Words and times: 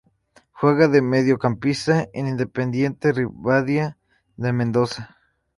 Juega 0.53 0.87
de 0.87 0.99
Mediocampista 1.03 2.09
en 2.13 2.27
Independiente 2.27 3.11
Rivadavia 3.11 3.97
de 4.35 4.51
Mendoza. 4.51 5.15